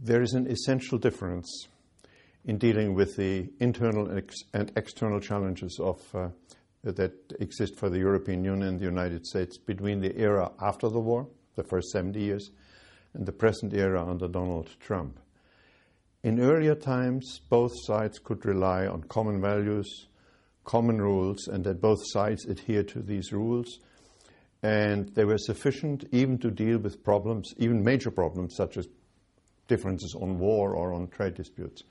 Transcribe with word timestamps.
there 0.00 0.22
is 0.22 0.32
an 0.32 0.46
essential 0.46 0.98
difference 0.98 1.68
in 2.44 2.56
dealing 2.56 2.94
with 2.94 3.16
the 3.16 3.50
internal 3.58 4.08
and 4.54 4.72
external 4.76 5.20
challenges 5.20 5.78
of, 5.82 6.00
uh, 6.14 6.28
that 6.84 7.12
exist 7.40 7.76
for 7.76 7.90
the 7.90 7.98
European 7.98 8.44
Union 8.44 8.68
and 8.68 8.78
the 8.80 8.84
United 8.84 9.26
States 9.26 9.58
between 9.58 10.00
the 10.00 10.16
era 10.16 10.50
after 10.60 10.88
the 10.88 11.00
war, 11.00 11.26
the 11.56 11.64
first 11.64 11.88
70 11.90 12.20
years, 12.20 12.50
and 13.14 13.26
the 13.26 13.32
present 13.32 13.74
era 13.74 14.04
under 14.06 14.28
Donald 14.28 14.70
Trump. 14.80 15.18
In 16.22 16.40
earlier 16.40 16.74
times, 16.74 17.40
both 17.48 17.72
sides 17.84 18.18
could 18.18 18.44
rely 18.44 18.86
on 18.86 19.02
common 19.04 19.40
values, 19.40 20.06
common 20.64 21.00
rules, 21.00 21.48
and 21.48 21.64
that 21.64 21.80
both 21.80 22.00
sides 22.04 22.44
adhere 22.46 22.84
to 22.84 23.00
these 23.00 23.32
rules. 23.32 23.80
And 24.62 25.08
they 25.14 25.24
were 25.24 25.38
sufficient 25.38 26.04
even 26.10 26.38
to 26.38 26.50
deal 26.50 26.78
with 26.78 27.04
problems, 27.04 27.54
even 27.58 27.84
major 27.84 28.10
problems 28.10 28.56
such 28.56 28.76
as 28.76 28.88
differences 29.68 30.14
on 30.14 30.38
war 30.38 30.74
or 30.74 30.92
on 30.92 31.08
trade 31.08 31.34
disputes. 31.34 31.84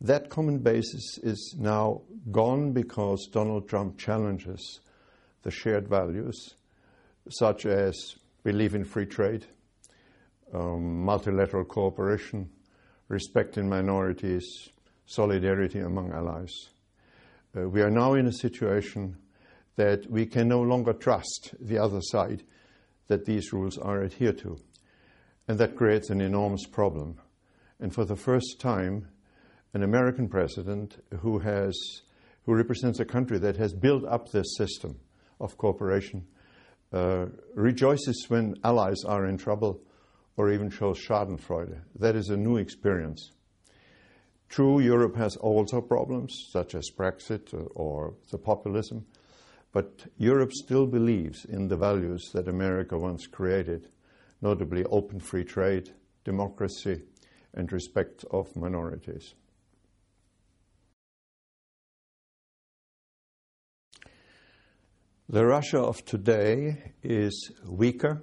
That 0.00 0.28
common 0.28 0.58
basis 0.58 1.18
is 1.22 1.54
now 1.58 2.02
gone 2.30 2.72
because 2.72 3.28
Donald 3.32 3.68
Trump 3.68 3.98
challenges 3.98 4.80
the 5.42 5.50
shared 5.50 5.88
values, 5.88 6.54
such 7.28 7.66
as 7.66 8.16
belief 8.42 8.74
in 8.74 8.84
free 8.84 9.06
trade, 9.06 9.46
um, 10.52 11.04
multilateral 11.04 11.64
cooperation, 11.64 12.50
respect 13.08 13.56
in 13.56 13.68
minorities, 13.68 14.68
solidarity 15.06 15.78
among 15.78 16.12
allies. 16.12 16.70
Uh, 17.56 17.68
we 17.68 17.82
are 17.82 17.90
now 17.90 18.14
in 18.14 18.26
a 18.26 18.32
situation 18.32 19.16
that 19.76 20.10
we 20.10 20.26
can 20.26 20.48
no 20.48 20.62
longer 20.62 20.92
trust 20.92 21.54
the 21.60 21.78
other 21.78 22.00
side 22.00 22.42
that 23.08 23.24
these 23.24 23.52
rules 23.52 23.78
are 23.78 24.02
adhered 24.02 24.38
to. 24.38 24.58
And 25.48 25.58
that 25.58 25.76
creates 25.76 26.10
an 26.10 26.20
enormous 26.20 26.66
problem. 26.66 27.18
And 27.80 27.92
for 27.92 28.04
the 28.04 28.16
first 28.16 28.60
time, 28.60 29.08
an 29.74 29.82
American 29.82 30.28
president 30.28 31.02
who, 31.20 31.38
has, 31.40 31.74
who 32.44 32.54
represents 32.54 33.00
a 33.00 33.04
country 33.04 33.38
that 33.38 33.56
has 33.56 33.72
built 33.72 34.04
up 34.04 34.30
this 34.30 34.56
system 34.56 34.98
of 35.40 35.56
cooperation 35.56 36.26
uh, 36.92 37.26
rejoices 37.54 38.26
when 38.28 38.54
allies 38.64 39.02
are 39.06 39.26
in 39.26 39.38
trouble 39.38 39.80
or 40.36 40.52
even 40.52 40.70
shows 40.70 40.98
Schadenfreude. 40.98 41.80
That 41.98 42.16
is 42.16 42.28
a 42.28 42.36
new 42.36 42.56
experience. 42.58 43.32
True, 44.48 44.80
Europe 44.80 45.16
has 45.16 45.36
also 45.36 45.80
problems, 45.80 46.48
such 46.50 46.74
as 46.74 46.90
Brexit 46.94 47.54
or 47.74 48.14
the 48.30 48.38
populism, 48.38 49.06
but 49.72 50.04
Europe 50.18 50.52
still 50.52 50.86
believes 50.86 51.46
in 51.46 51.68
the 51.68 51.76
values 51.76 52.30
that 52.34 52.48
America 52.48 52.98
once 52.98 53.26
created, 53.26 53.88
notably 54.42 54.84
open 54.86 55.20
free 55.20 55.44
trade, 55.44 55.90
democracy, 56.24 57.00
and 57.54 57.72
respect 57.72 58.24
of 58.30 58.54
minorities. 58.56 59.34
The 65.28 65.46
Russia 65.46 65.78
of 65.78 66.04
today 66.04 66.92
is 67.02 67.52
weaker 67.66 68.20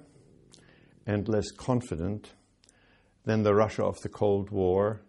and 1.06 1.26
less 1.26 1.50
confident 1.50 2.34
than 3.24 3.42
the 3.42 3.54
Russia 3.54 3.84
of 3.84 3.98
the 4.02 4.08
Cold 4.08 4.50
War. 4.50 5.00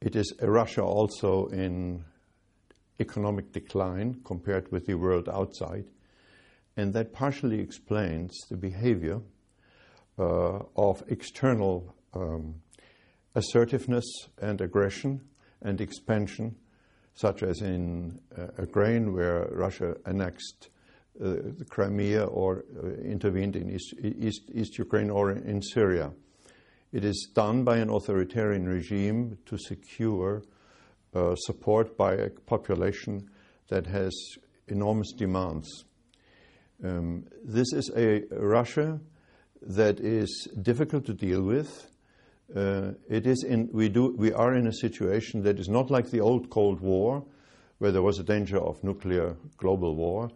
It 0.00 0.14
is 0.14 0.32
a 0.40 0.48
Russia 0.48 0.82
also 0.82 1.46
in 1.46 2.04
economic 3.00 3.52
decline 3.52 4.20
compared 4.24 4.70
with 4.70 4.86
the 4.86 4.94
world 4.94 5.28
outside, 5.28 5.86
and 6.76 6.92
that 6.92 7.12
partially 7.12 7.58
explains 7.58 8.36
the 8.48 8.56
behavior 8.56 9.20
of 10.18 11.02
external 11.08 11.94
um, 12.14 12.54
assertiveness 13.34 14.04
and 14.40 14.60
aggression 14.60 15.20
and 15.62 15.80
expansion, 15.80 16.56
such 17.14 17.42
as 17.42 17.60
in 17.60 18.20
uh, 18.36 18.46
Ukraine, 18.60 19.12
where 19.12 19.48
Russia 19.50 19.96
annexed 20.06 20.70
uh, 21.20 21.34
the 21.58 21.66
Crimea 21.68 22.24
or 22.24 22.64
uh, 22.82 22.88
intervened 23.02 23.56
in 23.56 23.70
East, 23.70 23.94
East, 24.02 24.42
East 24.54 24.78
Ukraine 24.78 25.10
or 25.10 25.32
in 25.32 25.60
Syria. 25.62 26.12
It 26.92 27.04
is 27.04 27.28
done 27.34 27.64
by 27.64 27.78
an 27.78 27.90
authoritarian 27.90 28.66
regime 28.66 29.38
to 29.46 29.58
secure 29.58 30.42
uh, 31.14 31.34
support 31.36 31.96
by 31.96 32.14
a 32.14 32.30
population 32.30 33.28
that 33.68 33.86
has 33.86 34.12
enormous 34.68 35.12
demands. 35.12 35.84
Um, 36.84 37.26
this 37.44 37.72
is 37.72 37.90
a 37.96 38.22
Russia 38.30 39.00
that 39.62 40.00
is 40.00 40.48
difficult 40.62 41.06
to 41.06 41.14
deal 41.14 41.42
with. 41.42 41.90
Uh, 42.54 42.92
it 43.08 43.26
is 43.26 43.44
in, 43.44 43.68
we, 43.72 43.88
do, 43.88 44.14
we 44.16 44.32
are 44.32 44.54
in 44.54 44.66
a 44.66 44.72
situation 44.72 45.42
that 45.42 45.58
is 45.58 45.68
not 45.68 45.90
like 45.90 46.10
the 46.10 46.20
old 46.20 46.48
Cold 46.50 46.80
War, 46.80 47.24
where 47.78 47.92
there 47.92 48.02
was 48.02 48.18
a 48.18 48.24
danger 48.24 48.58
of 48.58 48.82
nuclear 48.82 49.36
global 49.56 49.94
war, 49.94 50.30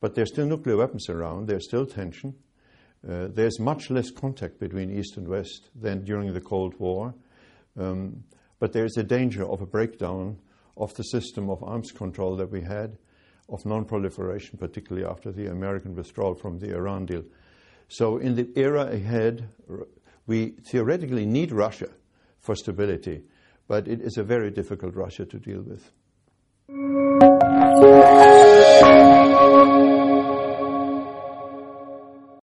but 0.00 0.14
there's 0.14 0.30
still 0.32 0.46
nuclear 0.46 0.76
weapons 0.76 1.08
around, 1.08 1.46
there's 1.46 1.66
still 1.66 1.86
tension. 1.86 2.34
Uh, 3.08 3.28
there's 3.28 3.58
much 3.58 3.90
less 3.90 4.10
contact 4.10 4.60
between 4.60 4.90
East 4.90 5.16
and 5.16 5.26
West 5.26 5.70
than 5.74 6.04
during 6.04 6.32
the 6.32 6.40
Cold 6.40 6.74
War. 6.78 7.14
Um, 7.78 8.24
but 8.58 8.72
there's 8.72 8.96
a 8.96 9.02
danger 9.02 9.44
of 9.44 9.60
a 9.60 9.66
breakdown 9.66 10.38
of 10.76 10.94
the 10.94 11.02
system 11.04 11.50
of 11.50 11.62
arms 11.62 11.90
control 11.90 12.36
that 12.36 12.50
we 12.50 12.60
had, 12.60 12.96
of 13.48 13.66
non 13.66 13.84
proliferation, 13.84 14.58
particularly 14.58 15.06
after 15.06 15.32
the 15.32 15.46
American 15.46 15.94
withdrawal 15.94 16.34
from 16.34 16.58
the 16.58 16.74
Iran 16.74 17.06
deal. 17.06 17.24
So, 17.88 18.18
in 18.18 18.36
the 18.36 18.48
era 18.56 18.86
ahead, 18.86 19.48
we 20.26 20.50
theoretically 20.70 21.26
need 21.26 21.52
Russia 21.52 21.88
for 22.40 22.56
stability, 22.56 23.22
but 23.68 23.88
it 23.88 24.00
is 24.00 24.16
a 24.16 24.22
very 24.22 24.50
difficult 24.50 24.94
Russia 24.94 25.24
to 25.26 25.38
deal 25.38 25.62
with. 25.62 25.90